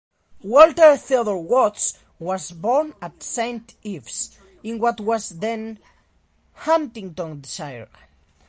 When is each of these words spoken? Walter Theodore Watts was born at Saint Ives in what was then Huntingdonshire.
Walter 0.41 0.97
Theodore 0.97 1.43
Watts 1.43 1.99
was 2.17 2.49
born 2.49 2.95
at 3.03 3.21
Saint 3.21 3.75
Ives 3.85 4.35
in 4.63 4.79
what 4.79 4.99
was 4.99 5.29
then 5.29 5.77
Huntingdonshire. 6.55 7.87